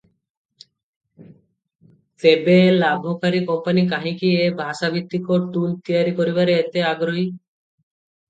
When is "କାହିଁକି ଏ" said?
3.93-4.49